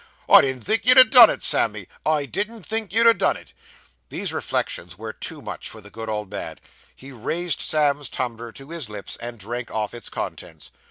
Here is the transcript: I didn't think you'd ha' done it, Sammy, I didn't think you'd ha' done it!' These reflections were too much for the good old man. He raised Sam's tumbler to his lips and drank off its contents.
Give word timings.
I 0.27 0.41
didn't 0.41 0.63
think 0.63 0.83
you'd 0.83 0.97
ha' 0.97 1.07
done 1.07 1.29
it, 1.29 1.43
Sammy, 1.43 1.87
I 2.03 2.25
didn't 2.25 2.63
think 2.65 2.91
you'd 2.91 3.05
ha' 3.05 3.15
done 3.15 3.37
it!' 3.37 3.53
These 4.09 4.33
reflections 4.33 4.97
were 4.97 5.13
too 5.13 5.43
much 5.43 5.69
for 5.69 5.79
the 5.79 5.91
good 5.91 6.09
old 6.09 6.31
man. 6.31 6.57
He 6.95 7.11
raised 7.11 7.61
Sam's 7.61 8.09
tumbler 8.09 8.51
to 8.53 8.71
his 8.71 8.89
lips 8.89 9.15
and 9.17 9.37
drank 9.37 9.69
off 9.69 9.93
its 9.93 10.09
contents. 10.09 10.71